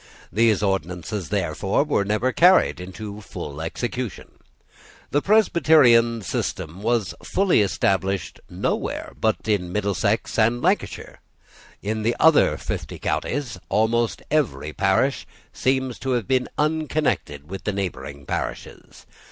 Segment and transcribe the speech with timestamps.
[0.31, 4.29] Those ordinances, therefore, were never carried into full execution.
[5.11, 11.19] The Presbyterian system was fully established nowhere but in Middlesex and Lancashire.
[11.83, 17.71] In the other fifty counties almost every parish seems to have been unconnected with the
[17.71, 19.05] neighbouring parishes.